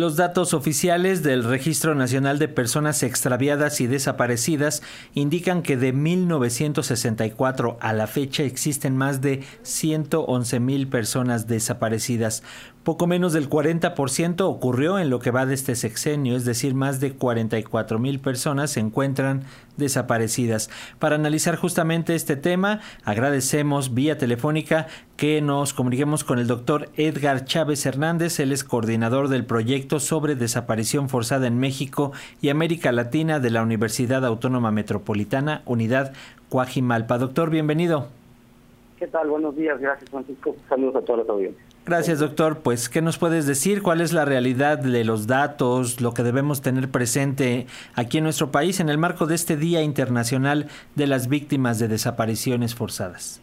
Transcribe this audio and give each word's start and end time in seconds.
Los 0.00 0.16
datos 0.16 0.54
oficiales 0.54 1.22
del 1.22 1.44
Registro 1.44 1.94
Nacional 1.94 2.38
de 2.38 2.48
Personas 2.48 3.02
Extraviadas 3.02 3.82
y 3.82 3.86
Desaparecidas 3.86 4.80
indican 5.12 5.60
que 5.60 5.76
de 5.76 5.92
1964 5.92 7.76
a 7.82 7.92
la 7.92 8.06
fecha 8.06 8.44
existen 8.44 8.96
más 8.96 9.20
de 9.20 9.44
111 9.62 10.58
mil 10.58 10.88
personas 10.88 11.48
desaparecidas. 11.48 12.42
Poco 12.84 13.06
menos 13.06 13.34
del 13.34 13.50
40% 13.50 14.40
ocurrió 14.40 14.98
en 14.98 15.10
lo 15.10 15.18
que 15.18 15.30
va 15.30 15.44
de 15.44 15.52
este 15.52 15.74
sexenio, 15.74 16.34
es 16.34 16.46
decir, 16.46 16.74
más 16.74 16.98
de 16.98 17.12
44 17.12 17.98
mil 17.98 18.20
personas 18.20 18.70
se 18.70 18.80
encuentran 18.80 19.42
desaparecidas. 19.76 20.70
Para 20.98 21.16
analizar 21.16 21.56
justamente 21.56 22.14
este 22.14 22.36
tema, 22.36 22.80
agradecemos 23.04 23.92
vía 23.92 24.16
telefónica 24.16 24.86
que 25.18 25.42
nos 25.42 25.74
comuniquemos 25.74 26.24
con 26.24 26.38
el 26.38 26.46
doctor 26.46 26.88
Edgar 26.96 27.44
Chávez 27.44 27.84
Hernández, 27.84 28.40
él 28.40 28.50
es 28.50 28.64
coordinador 28.64 29.28
del 29.28 29.44
proyecto 29.44 30.00
sobre 30.00 30.34
desaparición 30.34 31.10
forzada 31.10 31.46
en 31.48 31.58
México 31.58 32.12
y 32.40 32.48
América 32.48 32.92
Latina 32.92 33.40
de 33.40 33.50
la 33.50 33.62
Universidad 33.62 34.24
Autónoma 34.24 34.70
Metropolitana, 34.70 35.60
Unidad 35.66 36.14
Cuajimalpa. 36.48 37.18
Doctor, 37.18 37.50
bienvenido. 37.50 38.08
¿Qué 38.98 39.06
tal? 39.06 39.28
Buenos 39.28 39.54
días, 39.54 39.78
gracias 39.78 40.08
Francisco. 40.08 40.56
Saludos 40.66 40.96
a 40.96 41.02
todos 41.02 41.18
los 41.20 41.28
audiencias. 41.28 41.69
Gracias, 41.90 42.20
doctor. 42.20 42.60
Pues, 42.62 42.88
¿qué 42.88 43.02
nos 43.02 43.18
puedes 43.18 43.48
decir? 43.48 43.82
¿Cuál 43.82 44.00
es 44.00 44.12
la 44.12 44.24
realidad 44.24 44.78
de 44.78 45.02
los 45.02 45.26
datos, 45.26 46.00
lo 46.00 46.14
que 46.14 46.22
debemos 46.22 46.62
tener 46.62 46.88
presente 46.88 47.66
aquí 47.96 48.18
en 48.18 48.22
nuestro 48.22 48.52
país 48.52 48.78
en 48.78 48.88
el 48.90 48.96
marco 48.96 49.26
de 49.26 49.34
este 49.34 49.56
Día 49.56 49.82
Internacional 49.82 50.68
de 50.94 51.08
las 51.08 51.28
Víctimas 51.28 51.80
de 51.80 51.88
Desapariciones 51.88 52.76
Forzadas? 52.76 53.42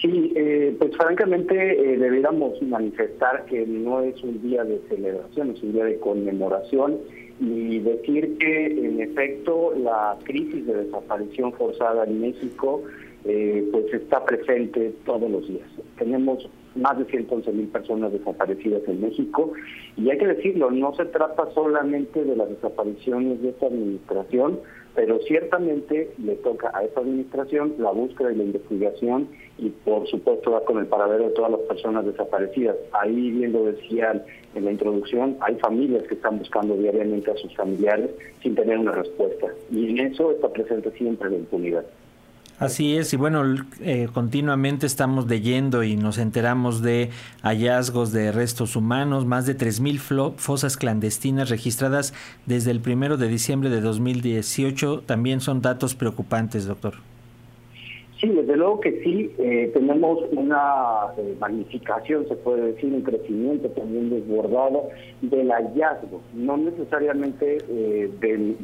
Sí, 0.00 0.32
eh, 0.34 0.74
pues 0.76 0.96
francamente 0.96 1.54
eh, 1.54 1.98
deberíamos 1.98 2.60
manifestar 2.62 3.44
que 3.44 3.64
no 3.64 4.00
es 4.00 4.20
un 4.24 4.42
día 4.42 4.64
de 4.64 4.80
celebración, 4.88 5.52
es 5.52 5.62
un 5.62 5.72
día 5.72 5.84
de 5.84 6.00
conmemoración 6.00 6.98
y 7.38 7.78
decir 7.78 8.38
que 8.38 8.66
en 8.66 9.00
efecto 9.02 9.72
la 9.76 10.18
crisis 10.24 10.66
de 10.66 10.86
desaparición 10.86 11.52
forzada 11.52 12.02
en 12.06 12.22
México 12.22 12.82
eh, 13.24 13.68
pues 13.70 13.84
está 13.94 14.24
presente 14.24 14.92
todos 15.06 15.30
los 15.30 15.46
días. 15.46 15.68
Tenemos 15.96 16.48
más 16.74 16.98
de 16.98 17.04
111 17.04 17.52
mil 17.52 17.68
personas 17.68 18.12
desaparecidas 18.12 18.82
en 18.86 19.00
México 19.00 19.52
y 19.96 20.10
hay 20.10 20.18
que 20.18 20.26
decirlo, 20.26 20.70
no 20.70 20.94
se 20.94 21.04
trata 21.06 21.50
solamente 21.54 22.24
de 22.24 22.36
las 22.36 22.48
desapariciones 22.48 23.42
de 23.42 23.50
esta 23.50 23.66
administración, 23.66 24.60
pero 24.94 25.18
ciertamente 25.20 26.10
le 26.18 26.36
toca 26.36 26.70
a 26.74 26.84
esta 26.84 27.00
administración 27.00 27.74
la 27.78 27.90
búsqueda 27.90 28.32
y 28.32 28.36
la 28.36 28.44
investigación 28.44 29.28
y 29.58 29.70
por 29.70 30.06
supuesto 30.08 30.52
va 30.52 30.64
con 30.64 30.78
el 30.78 30.86
paradero 30.86 31.28
de 31.28 31.34
todas 31.34 31.52
las 31.52 31.60
personas 31.60 32.04
desaparecidas. 32.04 32.76
Ahí 32.92 33.30
bien 33.30 33.52
lo 33.52 33.64
decían 33.64 34.22
en 34.54 34.64
la 34.64 34.72
introducción, 34.72 35.36
hay 35.40 35.56
familias 35.56 36.02
que 36.04 36.14
están 36.14 36.38
buscando 36.38 36.76
diariamente 36.76 37.30
a 37.30 37.36
sus 37.36 37.54
familiares 37.54 38.10
sin 38.42 38.54
tener 38.54 38.78
una 38.78 38.92
respuesta 38.92 39.48
y 39.70 39.90
en 39.90 39.98
eso 39.98 40.30
está 40.32 40.48
presente 40.48 40.90
siempre 40.92 41.30
la 41.30 41.36
impunidad. 41.36 41.84
Así 42.62 42.96
es, 42.96 43.12
y 43.12 43.16
bueno, 43.16 43.42
eh, 43.80 44.08
continuamente 44.12 44.86
estamos 44.86 45.26
leyendo 45.26 45.82
y 45.82 45.96
nos 45.96 46.18
enteramos 46.18 46.80
de 46.80 47.10
hallazgos 47.42 48.12
de 48.12 48.30
restos 48.30 48.76
humanos, 48.76 49.26
más 49.26 49.46
de 49.46 49.58
3.000 49.58 50.36
fosas 50.36 50.76
clandestinas 50.76 51.48
registradas 51.48 52.14
desde 52.46 52.70
el 52.70 52.80
primero 52.80 53.16
de 53.16 53.26
diciembre 53.26 53.68
de 53.68 53.80
2018. 53.80 55.02
También 55.04 55.40
son 55.40 55.60
datos 55.60 55.96
preocupantes, 55.96 56.66
doctor. 56.66 56.94
Sí, 58.22 58.28
desde 58.28 58.56
luego 58.56 58.78
que 58.78 59.02
sí. 59.02 59.32
Eh, 59.38 59.72
tenemos 59.74 60.20
una 60.30 61.12
eh, 61.18 61.34
magnificación, 61.40 62.28
se 62.28 62.36
puede 62.36 62.72
decir, 62.72 62.94
un 62.94 63.02
crecimiento 63.02 63.68
también 63.70 64.10
desbordado 64.10 64.90
del 65.22 65.50
hallazgo, 65.50 66.20
no 66.32 66.56
necesariamente 66.56 67.58
eh, 67.68 68.08
del, 68.20 68.56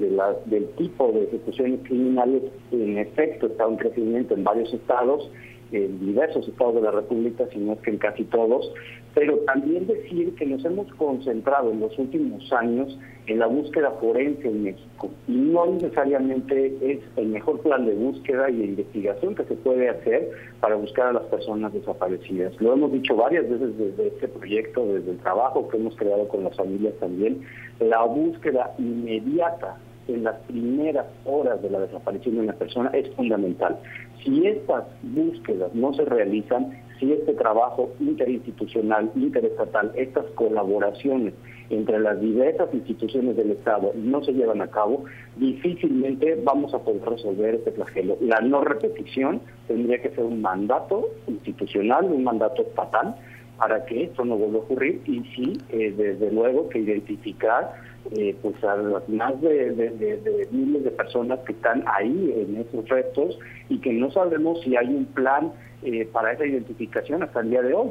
del 0.47 0.69
tipo 0.77 1.11
de 1.11 1.25
ejecuciones 1.25 1.81
criminales. 1.83 2.45
En 2.71 2.99
efecto, 2.99 3.49
está 3.49 3.67
un 3.67 3.79
crecimiento 3.79 4.35
en 4.35 4.45
varios 4.45 4.73
estados 4.73 5.29
en 5.73 6.01
diversos 6.01 6.49
estados 6.49 6.75
de 6.77 6.83
la 6.83 6.91
República, 6.91 7.45
sino 7.53 7.81
que 7.81 7.91
en 7.91 7.99
casi 7.99 8.25
todos, 8.25 8.73
pero 9.15 9.37
también 9.39 9.87
decir 9.87 10.35
que 10.35 10.47
nos 10.47 10.65
hemos 10.65 10.93
concentrado 10.95 11.71
en 11.71 11.81
los 11.81 11.99
últimos 11.99 12.53
años 12.53 12.99
en 13.27 13.39
la 13.39 13.47
búsqueda 13.47 13.91
forense 14.01 14.49
en 14.49 14.63
México 14.65 15.11
y 15.27 15.33
no 15.33 15.67
necesariamente 15.67 16.75
es 16.81 17.01
el 17.17 17.27
mejor 17.27 17.61
plan 17.61 17.85
de 17.85 17.95
búsqueda 17.95 18.49
y 18.49 18.57
de 18.57 18.65
investigación 18.65 19.35
que 19.35 19.45
se 19.45 19.55
puede 19.55 19.89
hacer 19.89 20.31
para 20.61 20.77
buscar 20.77 21.09
a 21.09 21.13
las 21.13 21.25
personas 21.25 21.73
desaparecidas. 21.73 22.59
Lo 22.61 22.73
hemos 22.73 22.93
dicho 22.93 23.17
varias 23.17 23.49
veces 23.49 23.77
desde 23.77 24.09
este 24.09 24.29
proyecto, 24.29 24.87
desde 24.87 25.11
el 25.11 25.19
trabajo 25.19 25.69
que 25.69 25.77
hemos 25.77 25.95
creado 25.97 26.27
con 26.29 26.45
las 26.45 26.57
familias 26.57 26.95
también, 27.01 27.43
la 27.81 28.03
búsqueda 28.05 28.75
inmediata 28.79 29.77
en 30.09 30.25
las 30.25 30.37
primeras 30.47 31.07
horas 31.25 31.63
de 31.63 31.71
la 31.71 31.81
desaparición 31.81 32.37
de 32.37 32.41
una 32.43 32.53
persona 32.55 32.91
es 32.93 33.09
fundamental. 33.15 33.79
Si 34.25 34.47
estas 34.47 34.85
búsquedas 35.03 35.75
no 35.75 35.93
se 35.95 36.05
realizan, 36.05 36.73
si 36.99 37.13
este 37.13 37.35
trabajo 37.35 37.91
interinstitucional, 38.01 39.11
interestatal, 39.15 39.93
estas 39.95 40.27
colaboraciones 40.35 41.35
entre 41.71 42.01
las 42.01 42.21
diversas 42.21 42.73
instituciones 42.73 43.37
del 43.37 43.53
Estado 43.53 43.93
no 43.95 44.25
se 44.25 44.33
llevan 44.33 44.63
a 44.63 44.69
cabo, 44.69 45.05
difícilmente 45.37 46.41
vamos 46.43 46.75
a 46.75 46.79
poder 46.79 47.03
resolver 47.03 47.57
este 47.57 47.73
flagelo. 47.73 48.17
La 48.21 48.41
no 48.41 48.63
repetición 48.63 49.41
tendría 49.67 50.01
que 50.01 50.11
ser 50.11 50.25
un 50.25 50.41
mandato 50.41 51.09
institucional, 51.27 52.07
un 52.07 52.25
mandato 52.25 52.63
estatal, 52.63 53.15
para 53.59 53.85
que 53.85 54.05
esto 54.05 54.25
no 54.25 54.37
vuelva 54.37 54.59
a 54.59 54.63
ocurrir 54.63 55.03
y 55.05 55.21
sí, 55.35 55.59
eh, 55.71 55.93
desde 55.97 56.33
luego 56.33 56.69
que 56.69 56.79
identificar 56.79 57.75
eh, 58.17 58.35
pues 58.41 58.63
a 58.65 58.77
las 58.77 59.07
más 59.09 59.39
de, 59.43 60.49
miles 60.51 60.85
de 60.85 60.91
personas 60.91 61.41
que 61.41 61.53
están 61.53 61.85
ahí 61.87 62.35
en 62.37 62.57
esos 62.57 62.89
restos 62.89 63.39
y 63.69 63.79
que 63.81 63.93
no 63.93 64.11
sabemos 64.11 64.63
si 64.63 64.77
hay 64.77 64.87
un 64.87 65.05
plan 65.07 65.53
eh, 65.83 66.09
para 66.11 66.33
esa 66.33 66.47
identificación 66.47 67.23
hasta 67.23 67.41
el 67.41 67.51
día 67.51 67.63
de 67.63 67.75
hoy. 67.75 67.91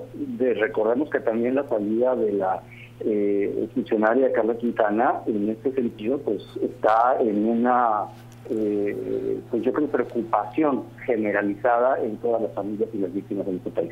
recordemos 0.55 1.09
que 1.11 1.19
también 1.19 1.55
la 1.55 1.67
salida 1.67 2.15
de 2.15 2.31
la 2.33 2.63
eh, 3.01 3.69
funcionaria 3.75 4.31
Carla 4.33 4.57
Quintana 4.57 5.21
en 5.27 5.49
este 5.49 5.71
sentido 5.73 6.17
pues 6.17 6.43
está 6.61 7.17
en 7.19 7.47
una 7.47 8.05
pues 9.51 9.61
yo 9.61 9.73
creo 9.73 9.87
preocupación 9.87 10.83
generalizada 11.05 12.01
en 12.01 12.15
todas 12.17 12.41
las 12.41 12.53
familias 12.53 12.89
y 12.93 12.99
las 12.99 13.13
víctimas 13.13 13.45
de 13.45 13.51
nuestro 13.51 13.73
país. 13.73 13.91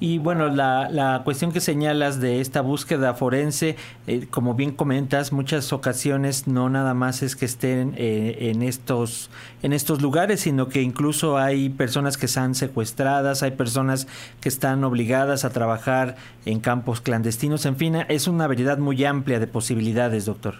Y 0.00 0.18
bueno, 0.18 0.48
la, 0.48 0.88
la 0.90 1.22
cuestión 1.24 1.50
que 1.50 1.60
señalas 1.60 2.20
de 2.20 2.40
esta 2.40 2.60
búsqueda 2.60 3.14
forense, 3.14 3.74
eh, 4.06 4.28
como 4.30 4.54
bien 4.54 4.70
comentas, 4.70 5.32
muchas 5.32 5.72
ocasiones 5.72 6.46
no 6.46 6.68
nada 6.68 6.94
más 6.94 7.22
es 7.22 7.34
que 7.34 7.44
estén 7.44 7.94
eh, 7.96 8.50
en, 8.52 8.62
estos, 8.62 9.28
en 9.62 9.72
estos 9.72 10.00
lugares, 10.00 10.40
sino 10.40 10.68
que 10.68 10.82
incluso 10.82 11.36
hay 11.36 11.68
personas 11.68 12.16
que 12.16 12.26
están 12.26 12.54
secuestradas, 12.54 13.42
hay 13.42 13.52
personas 13.52 14.06
que 14.40 14.48
están 14.48 14.84
obligadas 14.84 15.44
a 15.44 15.50
trabajar 15.50 16.14
en 16.46 16.60
campos 16.60 17.00
clandestinos, 17.00 17.66
en 17.66 17.76
fin, 17.76 17.96
es 18.08 18.28
una 18.28 18.46
variedad 18.46 18.78
muy 18.78 19.04
amplia 19.04 19.40
de 19.40 19.48
posibilidades, 19.48 20.26
doctor. 20.26 20.56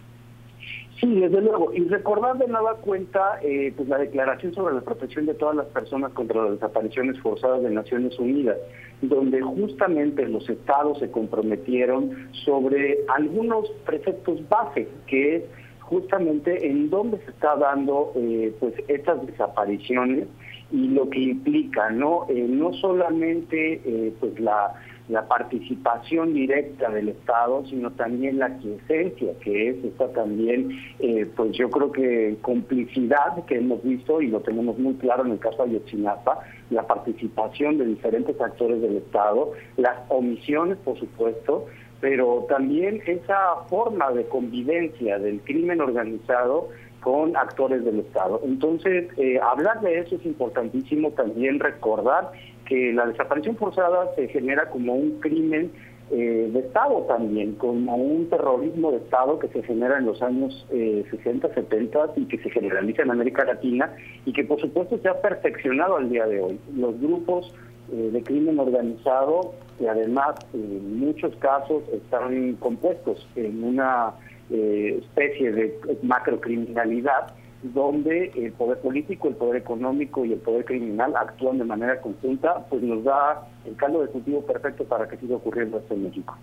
Sí, 1.01 1.15
desde 1.15 1.41
luego. 1.41 1.73
Y 1.73 1.85
recordar 1.85 2.39
de 2.39 2.49
nada 2.49 2.75
cuenta 2.75 3.39
eh, 3.43 3.73
pues 3.77 3.89
la 3.89 3.99
declaración 3.99 4.53
sobre 4.53 4.75
la 4.75 4.81
protección 4.81 5.27
de 5.27 5.35
todas 5.35 5.55
las 5.55 5.67
personas 5.67 6.13
contra 6.13 6.43
las 6.43 6.53
desapariciones 6.53 7.21
forzadas 7.21 7.63
de 7.63 7.71
Naciones 7.71 8.19
Unidas, 8.19 8.57
donde 9.01 9.41
justamente 9.41 10.27
los 10.27 10.49
estados 10.49 10.99
se 10.99 11.11
comprometieron 11.11 12.29
sobre 12.45 12.99
algunos 13.15 13.71
preceptos 13.87 14.47
base, 14.49 14.89
que 15.07 15.37
es 15.37 15.45
justamente 15.81 16.69
en 16.69 16.91
dónde 16.91 17.19
se 17.19 17.31
está 17.31 17.55
dando 17.57 18.13
eh, 18.17 18.53
pues 18.59 18.75
estas 18.89 19.25
desapariciones 19.25 20.27
y 20.73 20.89
lo 20.89 21.09
que 21.09 21.21
implica, 21.21 21.91
¿no? 21.91 22.27
Eh, 22.29 22.45
no 22.49 22.73
solamente 22.75 24.13
pues 24.21 24.39
la 24.41 24.75
la 25.09 25.27
participación 25.27 26.35
directa 26.35 26.91
del 26.91 27.09
Estado, 27.09 27.65
sino 27.67 27.91
también 27.93 28.39
la 28.39 28.57
quiesencia, 28.59 29.33
que 29.41 29.71
es 29.71 29.85
esta 29.85 30.13
también, 30.13 30.71
eh, 30.99 31.27
pues 31.35 31.53
yo 31.57 31.71
creo 31.71 31.91
que 31.93 32.37
complicidad 32.43 33.45
que 33.47 33.57
hemos 33.57 33.83
visto 33.83 34.21
y 34.21 34.29
lo 34.29 34.41
tenemos 34.41 34.79
muy 34.79 34.95
claro 34.95 35.25
en 35.25 35.33
el 35.33 35.39
caso 35.39 35.65
de 35.65 35.71
Ayotzinapa, 35.71 36.41
la 36.71 36.87
participación 36.87 37.79
de 37.79 37.87
diferentes 37.87 38.39
actores 38.41 38.83
del 38.83 38.97
Estado, 38.97 39.53
las 39.77 39.99
omisiones, 40.09 40.77
por 40.79 40.99
supuesto, 40.99 41.67
pero 42.01 42.47
también 42.49 43.03
esa 43.07 43.65
forma 43.69 44.13
de 44.13 44.25
convivencia 44.27 45.19
del 45.19 45.41
crimen 45.41 45.81
organizado 45.81 46.69
con 47.01 47.37
actores 47.37 47.85
del 47.85 48.01
Estado. 48.01 48.41
Entonces, 48.45 49.09
eh, 49.17 49.39
hablar 49.41 49.81
de 49.81 50.01
eso 50.01 50.17
es 50.17 50.27
importantísimo, 50.27 51.11
también 51.13 51.61
recordar 51.61 52.33
que 52.69 52.93
la 52.93 53.07
desaparición 53.07 53.57
forzada 53.57 54.15
se 54.15 54.29
genera 54.29 54.69
como 54.71 54.95
un 54.95 55.21
crimen 55.21 55.73
eh, 56.11 56.51
de 56.53 56.61
Estado 56.61 57.03
también, 57.09 57.55
como 57.55 57.97
un 57.97 58.29
terrorismo 58.31 58.93
de 58.93 58.99
Estado 58.99 59.39
que 59.39 59.49
se 59.49 59.63
genera 59.63 59.99
en 59.99 60.07
los 60.07 60.23
años 60.23 60.67
60, 60.71 61.49
eh, 61.49 61.51
70 61.55 62.13
y 62.17 62.25
que 62.27 62.39
se 62.39 62.51
generaliza 62.51 63.03
en 63.03 63.11
América 63.11 63.45
Latina 63.45 63.95
y 64.25 64.33
que 64.33 64.45
por 64.45 64.61
supuesto 64.61 64.99
se 64.99 65.09
ha 65.09 65.21
perfeccionado 65.21 65.97
al 65.97 66.09
día 66.11 66.27
de 66.27 66.41
hoy. 66.41 66.59
Los 66.75 66.99
grupos 67.01 67.55
eh, 67.91 68.11
de 68.13 68.23
crimen 68.23 68.59
organizado 68.59 69.55
y 69.81 69.87
además 69.87 70.37
en 70.53 70.99
muchos 70.99 71.35
casos 71.37 71.83
están 71.91 72.55
compuestos 72.57 73.27
en 73.35 73.65
una 73.65 74.13
eh, 74.51 74.99
especie 75.01 75.53
de 75.53 75.79
macrocriminalidad 76.03 77.33
donde 77.63 78.33
el 78.37 78.53
poder 78.53 78.79
político, 78.79 79.29
el 79.29 79.35
poder 79.35 79.57
económico 79.57 80.25
y 80.25 80.33
el 80.33 80.39
poder 80.39 80.65
criminal 80.65 81.17
actúan 81.17 81.59
de 81.59 81.65
manera 81.65 82.01
conjunta, 82.01 82.67
pues 82.71 82.83
nos 82.83 83.03
da 83.03 83.47
el 83.67 83.75
caldo 83.77 84.03
de 84.03 84.09
cultivo 84.09 84.43
perfecto 84.43 84.85
para 84.85 85.09
que 85.09 85.17
siga 85.17 85.37
ocurriendo 85.37 85.79
esto 85.79 85.95
en 85.95 86.05
México. 86.05 86.37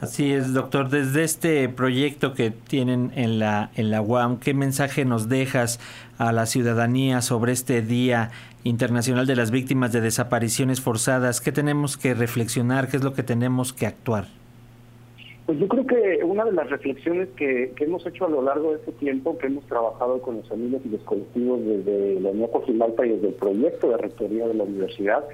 Así 0.00 0.32
es, 0.32 0.52
doctor. 0.52 0.90
Desde 0.90 1.24
este 1.24 1.66
proyecto 1.70 2.34
que 2.34 2.50
tienen 2.50 3.12
en 3.14 3.38
la, 3.38 3.70
en 3.76 3.90
la 3.90 4.02
UAM, 4.02 4.38
¿qué 4.38 4.52
mensaje 4.52 5.06
nos 5.06 5.30
dejas 5.30 5.80
a 6.18 6.32
la 6.32 6.44
ciudadanía 6.44 7.22
sobre 7.22 7.52
este 7.52 7.80
Día 7.80 8.30
Internacional 8.62 9.26
de 9.26 9.36
las 9.36 9.50
Víctimas 9.50 9.92
de 9.92 10.02
Desapariciones 10.02 10.82
Forzadas? 10.82 11.40
¿Qué 11.40 11.50
tenemos 11.50 11.96
que 11.96 12.12
reflexionar? 12.12 12.88
¿Qué 12.88 12.98
es 12.98 13.04
lo 13.04 13.14
que 13.14 13.22
tenemos 13.22 13.72
que 13.72 13.86
actuar? 13.86 14.26
Pues 15.46 15.60
yo 15.60 15.68
creo 15.68 15.86
que 15.86 16.24
una 16.24 16.44
de 16.44 16.52
las 16.52 16.68
reflexiones 16.68 17.28
que, 17.36 17.72
hemos 17.78 18.04
hecho 18.04 18.26
a 18.26 18.28
lo 18.28 18.42
largo 18.42 18.72
de 18.72 18.78
este 18.78 18.90
tiempo, 18.92 19.38
que 19.38 19.46
hemos 19.46 19.64
trabajado 19.66 20.20
con 20.20 20.38
las 20.38 20.48
familias 20.48 20.82
y 20.84 20.88
los 20.88 21.02
colectivos 21.02 21.64
desde 21.64 22.20
la 22.20 22.30
Unión 22.30 22.50
Cojimalpa 22.50 23.06
y 23.06 23.10
desde 23.10 23.28
el 23.28 23.34
proyecto 23.34 23.90
de 23.90 23.96
rectoría 23.96 24.48
de 24.48 24.54
la 24.54 24.64
universidad, 24.64 25.24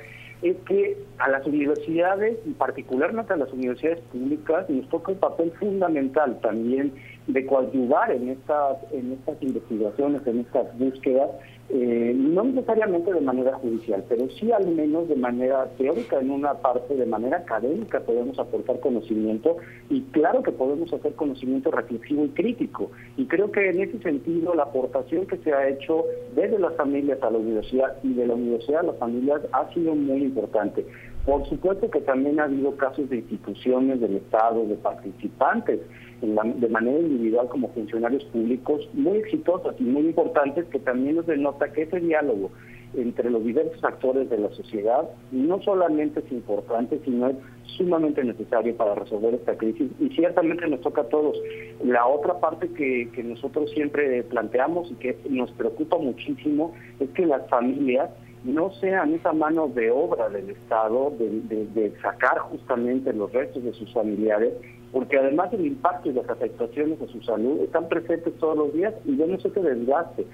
es 0.43 0.57
que 0.67 0.99
a 1.17 1.31
las 1.31 1.47
universidades, 1.47 2.37
y 2.45 2.51
particularmente 2.51 3.33
a 3.33 3.37
las 3.37 3.51
universidades 3.55 4.01
públicas, 4.13 4.69
nos 4.69 4.87
toca 4.91 5.13
un 5.13 5.19
papel 5.19 5.51
fundamental 5.53 6.39
también 6.43 6.93
de 7.27 7.47
coadyuvar 7.47 8.11
en 8.13 8.31
estas, 8.31 8.79
en 8.93 9.13
estas 9.13 9.41
investigaciones, 9.43 10.27
en 10.27 10.41
estas 10.41 10.77
búsquedas, 10.79 11.31
eh, 11.75 12.13
no 12.15 12.45
necesariamente 12.45 13.13
de 13.15 13.21
manera 13.23 13.55
judicial, 13.55 14.05
pero 14.07 14.29
sí 14.39 14.53
al 14.53 14.67
menos 14.69 15.09
de 15.09 15.17
manera 15.17 15.67
teórica, 15.79 16.21
en 16.21 16.31
una 16.31 16.55
parte 16.55 16.95
de 16.95 17.07
manera 17.07 17.39
académica 17.39 18.01
podemos 18.01 18.39
aportar 18.39 18.81
conocimiento 18.81 19.57
y 19.89 20.03
claro 20.11 20.43
que 20.43 20.53
podemos 20.53 20.93
hacer 20.93 21.15
conocimiento 21.15 21.71
reflexivo 21.71 22.27
y 22.27 22.29
crítico. 22.29 22.91
Y 23.17 23.27
creo 23.27 23.51
que 23.51 23.71
en 23.71 23.81
ese 23.81 23.99
sentido 24.01 24.55
la 24.55 24.65
aportación 24.65 25.27
que 25.27 25.39
se 25.39 25.53
ha 25.55 25.69
hecho 25.69 26.05
desde 26.35 26.59
las 26.59 26.75
familias 26.77 27.23
a 27.23 27.31
la 27.31 27.39
universidad 27.39 27.97
y 28.03 28.13
de 28.13 28.27
la 28.27 28.35
universidad 28.35 28.81
a 28.81 28.89
las 28.89 28.99
familias 28.99 29.41
ha 29.53 29.73
sido 29.73 29.95
muy 29.95 30.25
importante. 30.25 30.85
Por 31.25 31.49
supuesto 31.49 31.89
que 31.91 32.01
también 32.01 32.41
ha 32.41 32.45
habido 32.45 32.77
casos 32.77 33.09
de 33.09 33.19
instituciones 33.19 34.01
del 34.01 34.17
Estado, 34.17 34.67
de 34.67 34.75
participantes 34.75 35.81
de 36.21 36.69
manera 36.69 37.01
individual 37.01 37.49
como 37.49 37.69
funcionarios 37.71 38.25
públicos 38.27 38.89
muy 38.93 39.19
exitosos 39.19 39.75
y 39.81 39.83
muy 39.83 40.03
importantes 40.03 40.67
que 40.67 40.79
también 40.79 41.17
nos 41.17 41.27
denota 41.27 41.73
que 41.73 41.83
ese 41.83 41.99
diálogo 41.99 42.51
entre 42.95 43.31
los 43.31 43.45
diversos 43.45 43.83
actores 43.83 44.29
de 44.31 44.39
la 44.39 44.51
sociedad 44.51 45.09
no 45.31 45.61
solamente 45.63 46.21
es 46.21 46.31
importante, 46.31 47.01
sino 47.05 47.29
es 47.29 47.37
sumamente 47.77 48.23
necesario 48.23 48.77
para 48.77 48.95
resolver 48.95 49.35
esta 49.35 49.57
crisis 49.57 49.91
y 49.99 50.11
ciertamente 50.11 50.69
nos 50.69 50.81
toca 50.83 51.03
a 51.03 51.09
todos. 51.09 51.37
La 51.85 52.07
otra 52.07 52.39
parte 52.39 52.69
que, 52.69 53.09
que 53.13 53.23
nosotros 53.25 53.71
siempre 53.73 54.23
planteamos 54.25 54.91
y 54.91 54.95
que 54.95 55.17
nos 55.29 55.51
preocupa 55.53 55.99
muchísimo 55.99 56.75
es 57.01 57.09
que 57.11 57.27
las 57.27 57.49
familias 57.49 58.11
no 58.45 58.73
sean 58.73 59.15
esa 59.15 59.33
mano 59.33 59.69
de 59.69 59.91
obra 59.91 60.29
del 60.29 60.51
Estado 60.51 61.13
de, 61.19 61.93
sacar 62.03 62.39
justamente 62.39 63.13
los 63.13 63.33
restos 63.33 63.63
de 63.63 63.73
sus 63.73 63.93
familiares, 63.93 64.53
porque 64.91 65.19
además 65.19 65.53
el 65.53 65.67
impacto 65.67 66.11
y 66.11 66.13
las 66.13 66.29
afectaciones 66.29 67.01
a 67.01 67.07
su 67.07 67.23
salud 67.23 67.61
están 67.61 67.89
presentes 67.89 68.35
todos 68.39 68.57
los 68.57 68.73
días 68.73 68.95
y 69.05 69.15
vemos 69.15 69.45
ese 69.45 69.61
desgaste. 69.61 70.27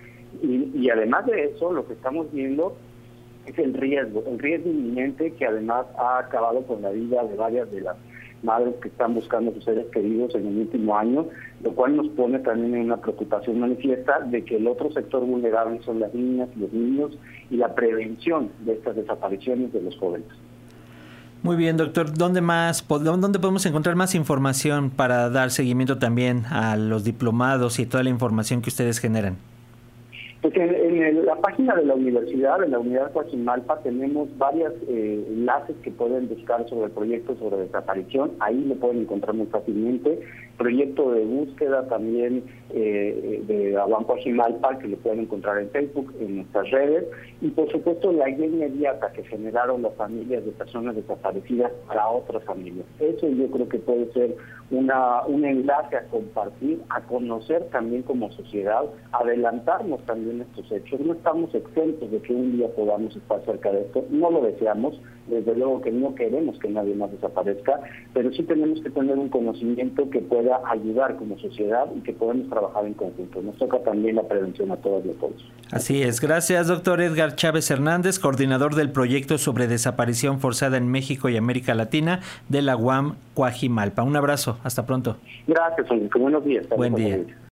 Y, 0.43 0.71
y 0.75 0.91
además 0.91 1.27
de 1.27 1.45
eso, 1.45 1.73
lo 1.73 1.87
que 1.87 1.95
estamos 1.95 2.33
viendo 2.33 2.77
es 3.47 3.59
el 3.59 3.75
riesgo, 3.75 4.25
el 4.27 4.39
riesgo 4.39 4.71
inminente 4.71 5.33
que 5.33 5.47
además 5.47 5.87
ha 5.99 6.19
acabado 6.19 6.63
con 6.63 6.83
la 6.83 6.91
vida 6.91 7.25
de 7.25 7.37
varias 7.37 7.71
de 7.71 7.81
las 7.81 7.97
madres 8.43 8.75
que 8.83 8.89
están 8.89 9.15
buscando 9.15 9.51
a 9.51 9.55
sus 9.55 9.65
seres 9.65 9.87
queridos 9.93 10.35
en 10.35 10.47
el 10.47 10.59
último 10.59 10.97
año, 10.97 11.27
lo 11.63 11.73
cual 11.73 11.97
nos 11.97 12.09
pone 12.09 12.39
también 12.39 12.75
en 12.75 12.83
una 12.83 12.99
preocupación 12.99 13.61
manifiesta 13.61 14.21
de 14.21 14.45
que 14.45 14.57
el 14.57 14.67
otro 14.67 14.91
sector 14.93 15.25
vulnerable 15.25 15.81
son 15.85 16.01
las 16.01 16.15
niñas 16.15 16.49
y 16.57 16.61
los 16.61 16.73
niños 16.73 17.19
y 17.51 17.57
la 17.57 17.75
prevención 17.75 18.51
de 18.61 18.75
estas 18.75 18.97
desapariciones 18.97 19.73
de 19.73 19.83
los 19.83 19.97
jóvenes. 19.99 20.29
Muy 21.43 21.57
bien, 21.57 21.77
doctor. 21.77 22.13
¿Dónde 22.13 22.41
más, 22.41 22.85
dónde 22.89 23.39
podemos 23.39 23.65
encontrar 23.65 23.95
más 23.95 24.15
información 24.15 24.91
para 24.91 25.31
dar 25.31 25.51
seguimiento 25.51 25.99
también 25.99 26.45
a 26.47 26.77
los 26.77 27.05
diplomados 27.05 27.79
y 27.79 27.87
toda 27.87 28.03
la 28.03 28.11
información 28.11 28.61
que 28.61 28.71
ustedes 28.71 28.99
generan? 28.99 29.37
Porque 30.41 30.63
en, 30.63 31.27
la 31.27 31.35
página 31.37 31.75
de 31.75 31.85
la 31.85 31.95
universidad, 31.95 32.63
en 32.63 32.71
la 32.71 32.79
unidad 32.79 33.13
Coachimalpa, 33.13 33.81
tenemos 33.81 34.29
varios 34.39 34.73
eh, 34.87 35.25
enlaces 35.29 35.75
que 35.83 35.91
pueden 35.91 36.29
buscar 36.29 36.69
sobre 36.69 36.87
el 36.87 36.93
proyecto 36.93 37.35
sobre 37.37 37.57
desaparición. 37.57 38.31
Ahí 38.39 38.65
lo 38.65 38.77
pueden 38.77 39.01
encontrar 39.01 39.35
muy 39.35 39.47
fácilmente. 39.47 40.21
Proyecto 40.57 41.11
de 41.11 41.25
búsqueda 41.25 41.89
también 41.89 42.45
eh, 42.71 43.43
de 43.49 43.77
Aguán 43.77 44.05
Coachimalpa, 44.05 44.79
que 44.79 44.89
lo 44.89 44.97
pueden 44.99 45.21
encontrar 45.21 45.59
en 45.59 45.71
Facebook, 45.71 46.15
en 46.21 46.37
nuestras 46.37 46.71
redes. 46.71 47.05
Y 47.41 47.49
por 47.49 47.69
supuesto 47.73 48.13
la 48.13 48.29
guía 48.29 48.47
inmediata 48.47 49.11
que 49.13 49.25
generaron 49.25 49.83
las 49.83 49.95
familias 49.95 50.45
de 50.45 50.53
personas 50.53 50.95
desaparecidas 50.95 51.73
para 51.89 52.09
otras 52.09 52.45
familias. 52.45 52.87
Eso 53.01 53.29
yo 53.29 53.49
creo 53.49 53.69
que 53.69 53.79
puede 53.79 54.13
ser 54.13 54.37
una, 54.71 55.23
un 55.27 55.45
enlace 55.45 55.97
a 55.97 56.05
compartir, 56.05 56.81
a 56.91 57.01
conocer 57.03 57.65
también 57.71 58.03
como 58.03 58.31
sociedad, 58.33 58.83
adelantarnos 59.13 60.05
también 60.07 60.28
estos 60.31 60.71
hechos. 60.71 61.01
No 61.01 61.15
estamos 61.15 61.55
exentos 61.55 62.11
de 62.11 62.19
que 62.21 62.35
un 62.35 62.57
día 62.57 62.69
podamos 62.69 63.15
estar 63.17 63.45
cerca 63.45 63.71
de 63.73 63.83
esto, 63.83 64.05
no 64.11 64.31
lo 64.31 64.43
deseamos, 64.43 65.01
desde 65.29 65.55
luego 65.55 65.81
que 65.81 65.91
no 65.91 66.15
queremos 66.15 66.59
que 66.59 66.69
nadie 66.69 66.95
más 66.95 67.11
desaparezca, 67.13 67.81
pero 68.15 68.33
sí 68.33 68.43
tenemos 68.43 68.81
que 68.81 68.91
tener 68.91 69.17
un 69.19 69.29
conocimiento 69.29 70.09
que 70.11 70.21
pueda 70.21 70.61
ayudar 70.71 71.17
como 71.17 71.39
sociedad 71.39 71.87
y 71.95 72.01
que 72.01 72.13
podamos 72.13 72.49
trabajar 72.49 72.87
en 72.87 72.95
conjunto. 72.95 73.43
Nos 73.43 73.57
toca 73.57 73.79
también 73.81 74.17
la 74.17 74.23
prevención 74.23 74.73
a 74.73 74.77
todas 74.77 75.05
y 75.05 75.11
a 75.11 75.15
todos. 75.15 75.53
Así 75.71 76.03
es. 76.03 76.21
Gracias, 76.21 76.69
doctor 76.69 77.01
Edgar 77.01 77.35
Chávez 77.37 77.71
Hernández, 77.71 78.19
coordinador 78.19 78.75
del 78.75 78.91
proyecto 78.91 79.39
sobre 79.39 79.67
desaparición 79.67 80.41
forzada 80.41 80.77
en 80.77 80.89
México 80.89 81.29
y 81.29 81.37
América 81.37 81.75
Latina 81.75 82.21
de 82.49 82.63
la 82.63 82.77
UAM 82.77 83.17
Coajimalpa. 83.35 84.03
Un 84.03 84.17
abrazo. 84.17 84.59
Hasta 84.65 84.87
pronto. 84.87 85.17
Gracias, 85.47 85.87
Buenos 86.19 86.45
días. 86.45 86.67
Buen 86.77 86.95
día. 86.95 87.39